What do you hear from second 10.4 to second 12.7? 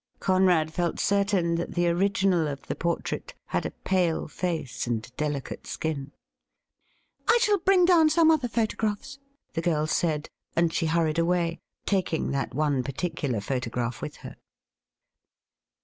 and she hurried away, taking that